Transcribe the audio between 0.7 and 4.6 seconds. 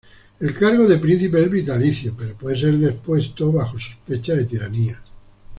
de príncipe es vitalicio, pero puede ser depuesto bajo sospecha de